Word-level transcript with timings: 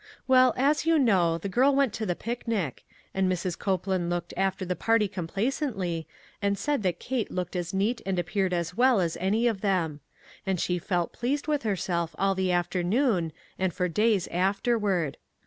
Well, 0.27 0.55
as 0.57 0.83
you 0.87 0.97
know, 0.97 1.37
the 1.37 1.47
girl 1.47 1.75
went 1.75 1.93
to 1.93 2.07
the 2.07 2.15
picnic; 2.15 2.85
and 3.13 3.31
Mrs. 3.31 3.55
Copeland 3.55 4.09
looked 4.09 4.33
after 4.35 4.65
the 4.65 4.75
party 4.75 5.07
complacently, 5.07 6.07
and 6.41 6.57
said 6.57 6.81
that 6.81 6.97
Kate 6.99 7.29
looked 7.29 7.55
as 7.55 7.71
neat 7.71 8.01
and 8.03 8.17
appeared 8.17 8.51
as 8.51 8.75
well 8.75 8.99
as 8.99 9.15
any 9.21 9.45
of 9.45 9.61
them; 9.61 9.99
and 10.43 10.59
she 10.59 10.79
felt 10.79 11.13
pleased 11.13 11.45
with 11.47 11.61
herself 11.61 12.15
all 12.17 12.33
the 12.33 12.51
afternoon 12.51 13.31
and 13.59 13.75
for 13.75 13.87
days 13.87 14.27
af 14.31 14.63
terward. 14.63 15.17